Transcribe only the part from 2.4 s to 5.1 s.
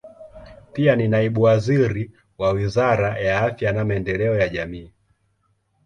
Wizara ya Afya na Maendeleo ya Jamii.